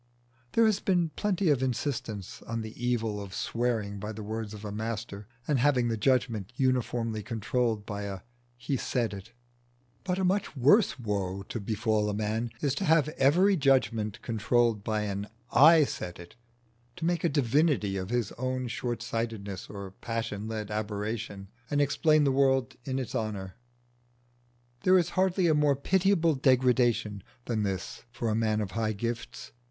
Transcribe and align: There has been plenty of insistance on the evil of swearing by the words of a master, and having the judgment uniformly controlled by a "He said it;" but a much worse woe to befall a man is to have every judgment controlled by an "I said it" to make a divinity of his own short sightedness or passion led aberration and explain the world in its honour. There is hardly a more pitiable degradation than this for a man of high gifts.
There 0.53 0.65
has 0.65 0.79
been 0.79 1.09
plenty 1.09 1.49
of 1.51 1.61
insistance 1.61 2.41
on 2.47 2.61
the 2.61 2.73
evil 2.87 3.21
of 3.21 3.35
swearing 3.35 3.99
by 3.99 4.11
the 4.13 4.23
words 4.23 4.51
of 4.55 4.65
a 4.65 4.71
master, 4.71 5.27
and 5.47 5.59
having 5.59 5.89
the 5.89 5.95
judgment 5.95 6.51
uniformly 6.55 7.21
controlled 7.21 7.85
by 7.85 8.05
a 8.05 8.21
"He 8.57 8.77
said 8.77 9.13
it;" 9.13 9.31
but 10.03 10.17
a 10.17 10.23
much 10.23 10.57
worse 10.57 10.97
woe 10.97 11.43
to 11.49 11.59
befall 11.59 12.09
a 12.09 12.15
man 12.15 12.49
is 12.61 12.73
to 12.81 12.85
have 12.85 13.09
every 13.09 13.55
judgment 13.55 14.19
controlled 14.23 14.83
by 14.83 15.01
an 15.01 15.27
"I 15.51 15.83
said 15.85 16.17
it" 16.19 16.35
to 16.95 17.05
make 17.05 17.23
a 17.23 17.29
divinity 17.29 17.95
of 17.97 18.09
his 18.09 18.31
own 18.39 18.69
short 18.69 19.03
sightedness 19.03 19.69
or 19.69 19.91
passion 19.91 20.47
led 20.47 20.71
aberration 20.71 21.47
and 21.69 21.79
explain 21.79 22.23
the 22.23 22.31
world 22.31 22.75
in 22.85 22.97
its 22.97 23.13
honour. 23.13 23.53
There 24.81 24.97
is 24.97 25.09
hardly 25.11 25.45
a 25.45 25.53
more 25.53 25.75
pitiable 25.75 26.33
degradation 26.33 27.21
than 27.45 27.61
this 27.61 28.01
for 28.11 28.29
a 28.29 28.35
man 28.35 28.61
of 28.61 28.71
high 28.71 28.93
gifts. 28.93 29.51